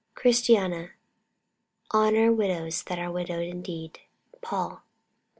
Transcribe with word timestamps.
CHRISTIANA 0.15 0.93
"Honour 1.93 2.33
widows 2.33 2.81
that 2.85 2.97
are 2.97 3.11
widows 3.11 3.47
indeed." 3.53 3.99
Paul. 4.41 4.81